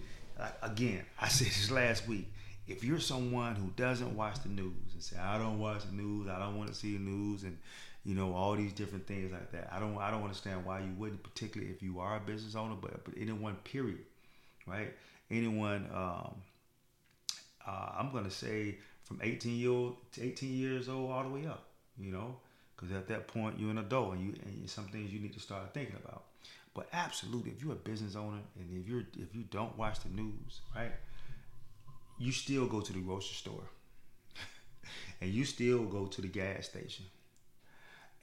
again, 0.61 1.03
I 1.19 1.27
said 1.27 1.47
this 1.47 1.71
last 1.71 2.07
week 2.07 2.27
if 2.67 2.83
you're 2.83 2.99
someone 2.99 3.55
who 3.55 3.69
doesn't 3.75 4.15
watch 4.15 4.41
the 4.41 4.49
news 4.49 4.93
and 4.93 5.03
say 5.03 5.17
I 5.17 5.37
don't 5.37 5.59
watch 5.59 5.85
the 5.85 5.95
news, 5.95 6.29
I 6.29 6.39
don't 6.39 6.57
want 6.57 6.69
to 6.69 6.75
see 6.75 6.93
the 6.93 7.03
news, 7.03 7.43
and 7.43 7.57
you 8.05 8.15
know 8.15 8.33
all 8.33 8.55
these 8.55 8.73
different 8.73 9.05
things 9.07 9.31
like 9.31 9.51
that, 9.51 9.69
I 9.71 9.79
don't 9.79 9.97
I 9.97 10.11
don't 10.11 10.23
understand 10.23 10.65
why 10.65 10.79
you 10.79 10.93
wouldn't, 10.97 11.23
particularly 11.23 11.73
if 11.73 11.83
you 11.83 11.99
are 11.99 12.17
a 12.17 12.19
business 12.19 12.55
owner, 12.55 12.75
but 12.79 13.03
but 13.03 13.15
anyone 13.19 13.55
period, 13.63 13.99
right? 14.65 14.93
Anyone, 15.29 15.89
um, 15.93 16.35
uh, 17.67 17.91
I'm 17.97 18.11
gonna 18.11 18.31
say 18.31 18.77
from 19.03 19.19
18 19.21 19.57
year 19.57 19.71
old 19.71 19.95
to 20.13 20.23
18 20.23 20.53
years 20.53 20.87
old 20.87 21.11
all 21.11 21.23
the 21.23 21.29
way 21.29 21.45
up, 21.45 21.65
you 21.97 22.11
know, 22.11 22.37
because 22.75 22.95
at 22.95 23.07
that 23.09 23.27
point 23.27 23.59
you're 23.59 23.71
an 23.71 23.77
adult 23.79 24.13
and 24.13 24.25
you 24.25 24.33
and 24.45 24.69
some 24.69 24.85
things 24.85 25.11
you 25.11 25.19
need 25.19 25.33
to 25.33 25.39
start 25.39 25.73
thinking 25.73 25.97
about. 26.03 26.23
But 26.73 26.89
absolutely, 26.91 27.51
if 27.51 27.61
you're 27.63 27.73
a 27.73 27.75
business 27.75 28.15
owner 28.15 28.39
and 28.59 28.77
if 28.77 28.87
you're 28.87 29.03
if 29.17 29.35
you 29.35 29.43
don't 29.49 29.77
watch 29.77 29.99
the 29.99 30.09
news, 30.09 30.61
right? 30.75 30.91
you 32.17 32.31
still 32.31 32.67
go 32.67 32.79
to 32.79 32.93
the 32.93 32.99
grocery 32.99 33.35
store 33.35 33.63
and 35.21 35.31
you 35.31 35.45
still 35.45 35.83
go 35.83 36.05
to 36.05 36.21
the 36.21 36.27
gas 36.27 36.67
station. 36.67 37.05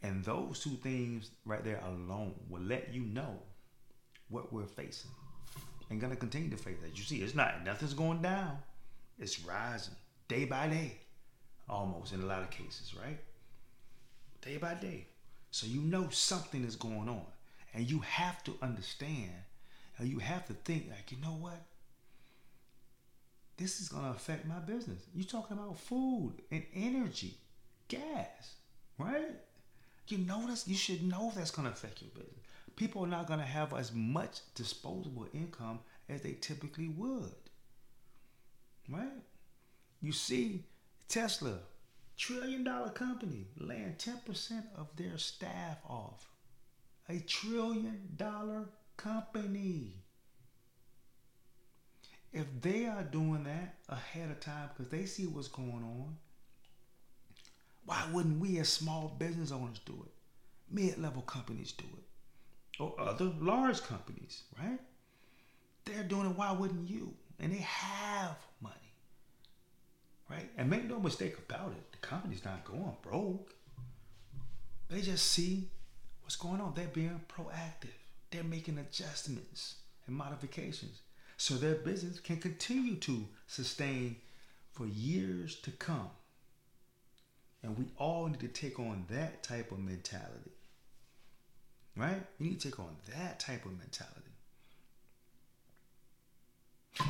And 0.02 0.24
those 0.24 0.60
two 0.60 0.76
things 0.82 1.30
right 1.44 1.62
there 1.62 1.82
alone 1.84 2.34
will 2.48 2.62
let 2.62 2.94
you 2.94 3.02
know 3.02 3.38
what 4.30 4.52
we're 4.52 4.64
facing 4.64 5.10
and 5.90 6.00
gonna 6.00 6.16
continue 6.16 6.48
to 6.50 6.56
face. 6.56 6.78
As 6.84 6.98
you 6.98 7.04
see, 7.04 7.16
it's 7.16 7.34
not 7.34 7.64
nothing's 7.64 7.94
going 7.94 8.22
down. 8.22 8.58
It's 9.18 9.44
rising 9.44 9.94
day 10.28 10.46
by 10.46 10.68
day, 10.68 10.92
almost 11.68 12.14
in 12.14 12.22
a 12.22 12.26
lot 12.26 12.42
of 12.42 12.50
cases, 12.50 12.94
right? 12.94 13.18
Day 14.40 14.56
by 14.56 14.74
day. 14.74 15.06
So 15.50 15.66
you 15.66 15.80
know 15.80 16.08
something 16.08 16.64
is 16.64 16.76
going 16.76 17.08
on. 17.08 17.26
And 17.72 17.88
you 17.88 18.00
have 18.00 18.42
to 18.44 18.54
understand, 18.62 19.30
and 19.98 20.08
you 20.08 20.18
have 20.18 20.46
to 20.48 20.54
think, 20.54 20.88
like, 20.90 21.12
you 21.12 21.18
know 21.22 21.36
what? 21.40 21.62
this 23.60 23.80
is 23.80 23.90
going 23.90 24.04
to 24.04 24.10
affect 24.10 24.46
my 24.46 24.58
business. 24.58 25.02
You're 25.14 25.26
talking 25.26 25.58
about 25.58 25.78
food 25.78 26.32
and 26.50 26.64
energy, 26.74 27.36
gas, 27.88 28.54
right? 28.96 29.34
You 30.08 30.18
know 30.18 30.46
this. 30.46 30.66
You 30.66 30.74
should 30.74 31.02
know 31.06 31.30
that's 31.36 31.50
going 31.50 31.68
to 31.68 31.72
affect 31.72 32.00
your 32.00 32.10
business. 32.10 32.40
People 32.74 33.04
are 33.04 33.08
not 33.08 33.26
going 33.26 33.38
to 33.38 33.44
have 33.46 33.74
as 33.74 33.92
much 33.92 34.40
disposable 34.54 35.26
income 35.34 35.80
as 36.08 36.22
they 36.22 36.32
typically 36.40 36.88
would, 36.88 37.34
right? 38.88 39.22
You 40.00 40.12
see, 40.12 40.64
Tesla, 41.08 41.58
trillion 42.16 42.64
dollar 42.64 42.88
company, 42.88 43.46
laying 43.58 43.94
10% 43.98 44.62
of 44.76 44.88
their 44.96 45.18
staff 45.18 45.78
off. 45.86 46.30
A 47.10 47.18
trillion 47.26 48.08
dollar 48.16 48.68
company 48.96 50.00
if 52.32 52.46
they 52.60 52.86
are 52.86 53.02
doing 53.02 53.44
that 53.44 53.74
ahead 53.88 54.30
of 54.30 54.40
time 54.40 54.70
because 54.72 54.90
they 54.90 55.04
see 55.04 55.26
what's 55.26 55.48
going 55.48 55.82
on, 55.82 56.16
why 57.84 58.04
wouldn't 58.12 58.40
we 58.40 58.58
as 58.58 58.68
small 58.68 59.16
business 59.18 59.50
owners 59.50 59.80
do 59.84 60.04
it? 60.06 60.12
Mid-level 60.72 61.22
companies 61.22 61.72
do 61.72 61.86
it. 61.96 62.80
Or 62.80 62.94
other 63.00 63.32
large 63.40 63.82
companies, 63.82 64.44
right? 64.58 64.78
They're 65.84 66.04
doing 66.04 66.30
it, 66.30 66.38
why 66.38 66.52
wouldn't 66.52 66.88
you? 66.88 67.14
And 67.40 67.52
they 67.52 67.58
have 67.58 68.36
money. 68.60 68.76
Right? 70.30 70.48
And 70.56 70.70
make 70.70 70.84
no 70.88 71.00
mistake 71.00 71.36
about 71.36 71.72
it, 71.72 71.90
the 71.90 71.98
company's 71.98 72.44
not 72.44 72.64
going 72.64 72.96
broke. 73.02 73.52
They 74.88 75.00
just 75.00 75.26
see 75.26 75.68
what's 76.30 76.36
going 76.36 76.60
on. 76.60 76.72
They're 76.76 76.86
being 76.86 77.20
proactive. 77.28 77.90
They're 78.30 78.44
making 78.44 78.78
adjustments 78.78 79.78
and 80.06 80.14
modifications 80.14 81.00
so 81.36 81.54
their 81.54 81.74
business 81.74 82.20
can 82.20 82.36
continue 82.36 82.94
to 82.98 83.24
sustain 83.48 84.14
for 84.70 84.86
years 84.86 85.56
to 85.56 85.72
come. 85.72 86.10
And 87.64 87.76
we 87.76 87.86
all 87.96 88.28
need 88.28 88.38
to 88.38 88.46
take 88.46 88.78
on 88.78 89.06
that 89.10 89.42
type 89.42 89.72
of 89.72 89.80
mentality. 89.80 90.52
Right? 91.96 92.22
We 92.38 92.50
need 92.50 92.60
to 92.60 92.70
take 92.70 92.78
on 92.78 92.94
that 93.12 93.40
type 93.40 93.64
of 93.64 93.72
mentality. 93.72 94.30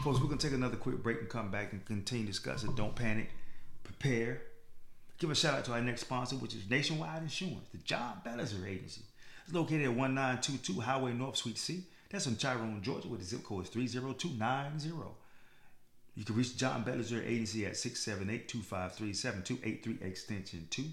Folks, 0.03 0.19
we're 0.19 0.29
going 0.29 0.39
to 0.39 0.47
take 0.47 0.57
another 0.57 0.79
quick 0.79 1.03
break 1.03 1.21
and 1.21 1.29
come 1.29 1.51
back 1.51 1.75
and 1.75 1.85
continue 1.85 2.27
discussing. 2.27 2.75
Don't 2.75 2.97
panic, 2.97 3.29
prepare. 3.85 4.41
Give 5.19 5.31
a 5.31 5.35
shout 5.35 5.59
out 5.59 5.67
to 5.67 5.73
our 5.73 5.83
next 5.83 6.01
sponsor, 6.01 6.37
which 6.37 6.55
is 6.55 6.71
Nationwide 6.71 7.21
Insurance, 7.21 7.69
the 7.71 7.79
John 7.79 8.23
Bellinger 8.25 8.67
Agency. 8.67 9.03
It's 9.51 9.57
located 9.57 9.87
at 9.87 9.97
1922 9.97 10.81
Highway 10.81 11.13
North, 11.13 11.37
Suite 11.37 11.59
C. 11.59 11.83
That's 12.09 12.29
in 12.29 12.37
Tyrone, 12.37 12.81
Georgia, 12.83 13.09
where 13.09 13.19
the 13.19 13.25
zip 13.25 13.43
code 13.43 13.65
is 13.65 13.71
30290. 13.71 14.93
You 16.15 16.25
can 16.25 16.37
reach 16.37 16.57
John 16.57 16.85
Bellinger 16.85 17.21
Agency 17.25 17.67
at 17.67 17.73
678-253-7283 17.73 20.03
extension 20.03 20.69
2. 20.71 20.85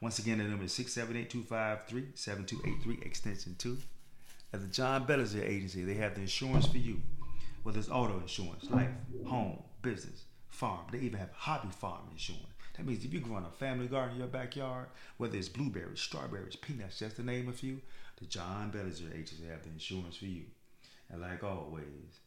Once 0.00 0.18
again, 0.18 0.38
the 0.38 0.44
number 0.44 0.64
is 0.64 0.72
678-253-7283, 0.72 3.04
extension 3.04 3.54
2. 3.58 3.76
At 4.54 4.62
the 4.62 4.68
John 4.68 5.04
Bellinger 5.04 5.44
Agency, 5.44 5.84
they 5.84 5.96
have 5.96 6.14
the 6.14 6.22
insurance 6.22 6.64
for 6.64 6.78
you, 6.78 7.02
whether 7.64 7.78
it's 7.78 7.90
auto 7.90 8.18
insurance, 8.18 8.64
life, 8.70 8.88
home, 9.26 9.62
business, 9.82 10.24
farm. 10.48 10.86
They 10.90 11.00
even 11.00 11.18
have 11.18 11.32
hobby 11.34 11.68
farm 11.68 12.08
insurance. 12.10 12.46
That 12.76 12.86
means 12.86 13.04
if 13.04 13.12
you're 13.12 13.22
growing 13.22 13.44
a 13.44 13.50
family 13.50 13.86
garden 13.86 14.14
in 14.14 14.18
your 14.18 14.28
backyard, 14.28 14.88
whether 15.16 15.36
it's 15.36 15.48
blueberries, 15.48 16.00
strawberries, 16.00 16.56
peanuts, 16.56 16.98
just 16.98 17.16
to 17.16 17.22
name 17.22 17.48
a 17.48 17.52
few, 17.52 17.80
the 18.18 18.26
John 18.26 18.70
Bellinger 18.70 19.14
Agency 19.14 19.46
have 19.48 19.62
the 19.62 19.70
insurance 19.70 20.16
for 20.16 20.26
you. 20.26 20.44
And 21.08 21.20
like 21.20 21.44
always, 21.44 22.20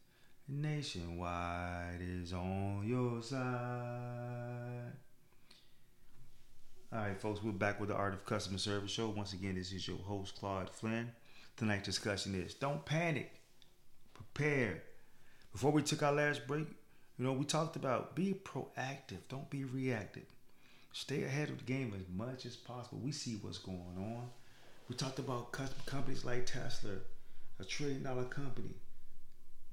Nationwide 0.48 2.00
is 2.00 2.32
on 2.32 2.82
your 2.86 3.22
side. 3.22 4.92
All 6.90 6.98
right, 7.00 7.20
folks, 7.20 7.42
we're 7.42 7.52
back 7.52 7.78
with 7.78 7.90
the 7.90 7.94
Art 7.94 8.14
of 8.14 8.24
Customer 8.24 8.56
Service 8.56 8.90
show. 8.90 9.10
Once 9.10 9.34
again, 9.34 9.56
this 9.56 9.72
is 9.72 9.86
your 9.86 9.98
host, 9.98 10.36
Claude 10.36 10.70
Flynn. 10.70 11.12
Tonight's 11.58 11.84
discussion 11.84 12.34
is 12.34 12.54
don't 12.54 12.82
panic, 12.86 13.30
prepare. 14.14 14.82
Before 15.52 15.72
we 15.72 15.82
took 15.82 16.02
our 16.02 16.12
last 16.12 16.46
break, 16.46 16.66
you 17.18 17.24
know, 17.26 17.32
we 17.32 17.44
talked 17.44 17.76
about 17.76 18.16
be 18.16 18.32
proactive, 18.32 19.18
don't 19.28 19.50
be 19.50 19.64
reactive. 19.64 20.24
Stay 20.92 21.22
ahead 21.22 21.48
of 21.50 21.58
the 21.58 21.64
game 21.64 21.92
as 21.94 22.06
much 22.14 22.44
as 22.46 22.56
possible. 22.56 22.98
We 22.98 23.12
see 23.12 23.38
what's 23.40 23.58
going 23.58 23.96
on. 23.96 24.28
We 24.88 24.96
talked 24.96 25.18
about 25.18 25.52
companies 25.86 26.24
like 26.24 26.46
Tesla, 26.46 26.92
a 27.60 27.64
trillion 27.64 28.02
dollar 28.02 28.24
company, 28.24 28.74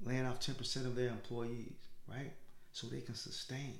laying 0.04 0.26
off 0.26 0.40
10% 0.40 0.86
of 0.86 0.94
their 0.94 1.08
employees, 1.08 1.72
right? 2.06 2.32
So 2.72 2.86
they 2.86 3.00
can 3.00 3.14
sustain. 3.14 3.74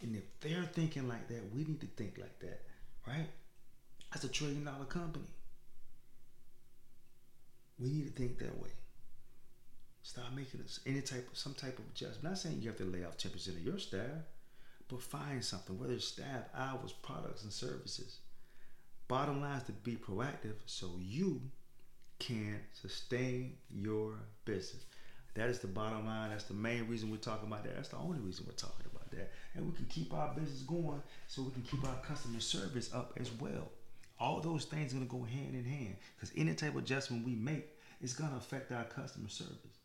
And 0.00 0.16
if 0.16 0.24
they're 0.40 0.64
thinking 0.64 1.06
like 1.08 1.28
that, 1.28 1.54
we 1.54 1.64
need 1.64 1.80
to 1.80 1.86
think 1.86 2.18
like 2.18 2.38
that, 2.40 2.62
right? 3.06 3.28
That's 4.12 4.24
a 4.24 4.28
trillion 4.28 4.64
dollar 4.64 4.84
company. 4.84 5.24
We 7.78 7.88
need 7.88 8.06
to 8.06 8.12
think 8.12 8.38
that 8.38 8.60
way. 8.60 8.70
Stop 10.02 10.32
making 10.34 10.60
any 10.84 11.00
type 11.00 11.28
of 11.30 11.38
some 11.38 11.54
type 11.54 11.78
of 11.78 11.84
adjustment. 11.86 12.24
I'm 12.24 12.30
not 12.30 12.38
saying 12.38 12.58
you 12.60 12.68
have 12.68 12.78
to 12.78 12.84
lay 12.84 13.04
off 13.04 13.16
10% 13.16 13.48
of 13.48 13.62
your 13.62 13.78
staff, 13.78 14.26
but 14.88 15.02
find 15.02 15.44
something, 15.44 15.78
whether 15.78 15.94
it's 15.94 16.06
staff, 16.06 16.44
hours, 16.54 16.92
products, 16.92 17.42
and 17.42 17.52
services. 17.52 18.18
Bottom 19.08 19.40
line 19.40 19.58
is 19.58 19.64
to 19.64 19.72
be 19.72 19.96
proactive 19.96 20.54
so 20.66 20.90
you 20.98 21.40
can 22.18 22.60
sustain 22.72 23.56
your 23.70 24.14
business. 24.44 24.84
That 25.34 25.48
is 25.48 25.58
the 25.58 25.66
bottom 25.66 26.06
line. 26.06 26.30
That's 26.30 26.44
the 26.44 26.54
main 26.54 26.86
reason 26.88 27.10
we're 27.10 27.16
talking 27.16 27.48
about 27.48 27.64
that. 27.64 27.74
That's 27.74 27.88
the 27.88 27.96
only 27.96 28.18
reason 28.20 28.44
we're 28.46 28.52
talking 28.52 28.86
about 28.92 29.10
that. 29.12 29.32
And 29.54 29.66
we 29.66 29.72
can 29.72 29.86
keep 29.86 30.12
our 30.12 30.32
business 30.34 30.62
going 30.62 31.02
so 31.26 31.42
we 31.42 31.50
can 31.50 31.62
keep 31.62 31.84
our 31.84 31.96
customer 32.06 32.40
service 32.40 32.92
up 32.94 33.14
as 33.18 33.30
well. 33.40 33.70
All 34.20 34.40
those 34.40 34.66
things 34.66 34.92
are 34.92 34.96
going 34.96 35.08
to 35.08 35.16
go 35.16 35.24
hand 35.24 35.54
in 35.54 35.64
hand 35.64 35.96
because 36.14 36.32
any 36.36 36.54
type 36.54 36.70
of 36.70 36.82
adjustment 36.82 37.26
we 37.26 37.34
make 37.34 37.68
is 38.00 38.12
going 38.12 38.30
to 38.30 38.36
affect 38.36 38.70
our 38.72 38.84
customer 38.84 39.28
service. 39.28 39.81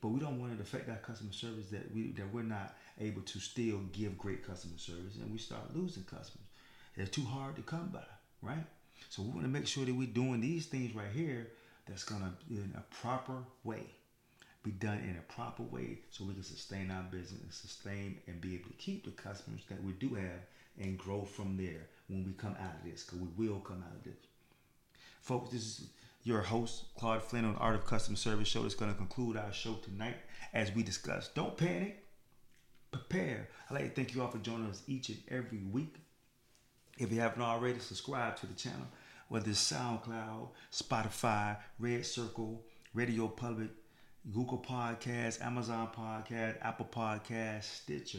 But 0.00 0.08
we 0.08 0.20
don't 0.20 0.38
want 0.40 0.52
it 0.52 0.56
to 0.56 0.62
affect 0.62 0.88
our 0.88 0.96
customer 0.96 1.32
service 1.32 1.66
that 1.70 1.92
we 1.94 2.12
that 2.12 2.32
we're 2.32 2.42
not 2.42 2.74
able 3.00 3.22
to 3.22 3.38
still 3.38 3.80
give 3.92 4.18
great 4.18 4.46
customer 4.46 4.78
service 4.78 5.16
and 5.20 5.30
we 5.32 5.38
start 5.38 5.74
losing 5.74 6.04
customers. 6.04 6.46
They're 6.96 7.06
too 7.06 7.24
hard 7.24 7.56
to 7.56 7.62
come 7.62 7.88
by, 7.92 8.04
right? 8.42 8.64
So 9.10 9.22
we 9.22 9.30
want 9.30 9.42
to 9.42 9.48
make 9.48 9.66
sure 9.66 9.84
that 9.84 9.94
we're 9.94 10.06
doing 10.06 10.40
these 10.40 10.66
things 10.66 10.94
right 10.94 11.12
here 11.14 11.48
that's 11.86 12.04
gonna 12.04 12.32
in 12.50 12.74
a 12.76 12.94
proper 12.94 13.44
way 13.64 13.86
be 14.66 14.72
done 14.72 14.98
in 14.98 15.16
a 15.16 15.32
proper 15.32 15.62
way 15.62 16.00
so 16.10 16.24
we 16.24 16.34
can 16.34 16.42
sustain 16.42 16.90
our 16.90 17.04
business 17.04 17.40
and 17.40 17.52
sustain 17.52 18.18
and 18.26 18.40
be 18.40 18.54
able 18.54 18.68
to 18.68 18.74
keep 18.74 19.04
the 19.04 19.12
customers 19.12 19.60
that 19.68 19.82
we 19.84 19.92
do 19.92 20.14
have 20.14 20.40
and 20.80 20.98
grow 20.98 21.22
from 21.22 21.56
there 21.56 21.86
when 22.08 22.24
we 22.24 22.32
come 22.32 22.56
out 22.60 22.74
of 22.74 22.90
this 22.90 23.04
because 23.04 23.20
we 23.20 23.48
will 23.48 23.60
come 23.60 23.84
out 23.86 23.96
of 23.96 24.02
this. 24.02 24.18
Folks, 25.20 25.52
this 25.52 25.62
is 25.62 25.88
your 26.26 26.42
host, 26.42 26.86
Claude 26.98 27.22
Flynn 27.22 27.44
on 27.44 27.54
Art 27.56 27.76
of 27.76 27.86
Custom 27.86 28.16
Service 28.16 28.48
Show. 28.48 28.62
That's 28.62 28.74
going 28.74 28.90
to 28.90 28.96
conclude 28.96 29.36
our 29.36 29.52
show 29.52 29.74
tonight 29.74 30.16
as 30.52 30.74
we 30.74 30.82
discuss. 30.82 31.28
Don't 31.28 31.56
panic, 31.56 32.04
prepare. 32.90 33.48
I'd 33.70 33.74
like 33.74 33.84
to 33.84 33.90
thank 33.90 34.12
you 34.12 34.22
all 34.22 34.28
for 34.28 34.38
joining 34.38 34.68
us 34.68 34.82
each 34.88 35.08
and 35.08 35.18
every 35.28 35.62
week. 35.70 35.94
If 36.98 37.12
you 37.12 37.20
haven't 37.20 37.42
already, 37.42 37.78
subscribe 37.78 38.36
to 38.38 38.46
the 38.46 38.54
channel, 38.54 38.88
whether 39.28 39.48
it's 39.48 39.72
SoundCloud, 39.72 40.48
Spotify, 40.72 41.58
Red 41.78 42.04
Circle, 42.04 42.60
Radio 42.92 43.28
Public, 43.28 43.70
Google 44.34 44.58
Podcasts, 44.58 45.40
Amazon 45.40 45.90
Podcast, 45.96 46.56
Apple 46.60 46.88
Podcasts, 46.90 47.82
Stitcher. 47.82 48.18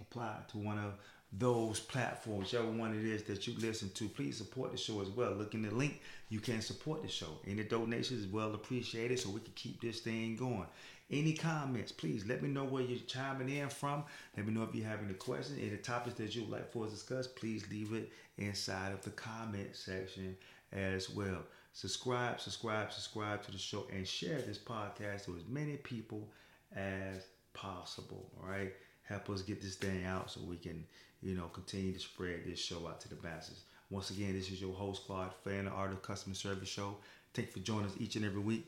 Apply 0.00 0.38
to 0.48 0.58
one 0.58 0.78
of 0.78 0.94
those 1.32 1.78
platforms, 1.78 2.52
whichever 2.52 2.70
one 2.70 2.92
it 2.92 3.04
is 3.04 3.22
that 3.24 3.46
you 3.46 3.54
listen 3.58 3.90
to. 3.90 4.08
Please 4.08 4.36
support 4.36 4.72
the 4.72 4.78
show 4.78 5.00
as 5.00 5.08
well. 5.08 5.32
Look 5.32 5.54
in 5.54 5.62
the 5.62 5.70
link. 5.70 6.00
You 6.28 6.40
can 6.40 6.60
support 6.60 7.02
the 7.02 7.08
show. 7.08 7.38
Any 7.46 7.62
donations 7.62 8.24
is 8.24 8.26
well 8.26 8.54
appreciated 8.54 9.18
so 9.18 9.30
we 9.30 9.40
can 9.40 9.52
keep 9.54 9.80
this 9.80 10.00
thing 10.00 10.36
going. 10.36 10.66
Any 11.10 11.32
comments, 11.32 11.90
please 11.90 12.24
let 12.26 12.40
me 12.40 12.48
know 12.48 12.64
where 12.64 12.82
you're 12.82 13.00
chiming 13.00 13.48
in 13.48 13.68
from. 13.68 14.04
Let 14.36 14.46
me 14.46 14.52
know 14.52 14.62
if 14.62 14.74
you 14.74 14.84
have 14.84 15.02
any 15.04 15.14
questions, 15.14 15.58
any 15.60 15.76
topics 15.76 16.16
that 16.18 16.34
you 16.36 16.42
would 16.42 16.52
like 16.52 16.72
for 16.72 16.84
us 16.84 16.90
to 16.90 16.96
discuss. 16.96 17.26
Please 17.26 17.64
leave 17.68 17.92
it 17.92 18.12
inside 18.38 18.92
of 18.92 19.02
the 19.02 19.10
comment 19.10 19.74
section 19.74 20.36
as 20.72 21.10
well. 21.10 21.42
Subscribe, 21.72 22.40
subscribe, 22.40 22.92
subscribe 22.92 23.42
to 23.42 23.50
the 23.50 23.58
show, 23.58 23.86
and 23.92 24.06
share 24.06 24.40
this 24.40 24.58
podcast 24.58 25.24
to 25.24 25.36
as 25.36 25.44
many 25.48 25.76
people 25.76 26.28
as 26.76 27.26
possible. 27.54 28.30
All 28.40 28.48
right, 28.48 28.72
help 29.02 29.30
us 29.30 29.42
get 29.42 29.60
this 29.60 29.76
thing 29.76 30.04
out 30.04 30.30
so 30.30 30.40
we 30.42 30.56
can, 30.56 30.84
you 31.22 31.34
know, 31.34 31.44
continue 31.52 31.92
to 31.92 31.98
spread 31.98 32.40
this 32.46 32.58
show 32.58 32.86
out 32.88 33.00
to 33.02 33.08
the 33.08 33.16
masses. 33.22 33.62
Once 33.90 34.10
again, 34.10 34.32
this 34.32 34.50
is 34.50 34.60
your 34.60 34.72
host 34.72 35.06
Claude 35.06 35.32
Flynn, 35.42 35.64
the 35.64 35.70
Art 35.70 35.92
of 35.92 36.02
Customer 36.02 36.34
Service 36.34 36.68
Show. 36.68 36.96
Thank 37.34 37.48
you 37.48 37.52
for 37.54 37.58
joining 37.60 37.86
us 37.86 37.94
each 37.98 38.16
and 38.16 38.24
every 38.24 38.40
week. 38.40 38.66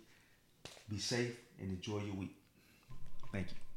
Be 0.89 0.99
safe 0.99 1.39
and 1.61 1.71
enjoy 1.71 2.01
your 2.01 2.15
week. 2.15 2.37
Thank 3.33 3.51
you. 3.51 3.72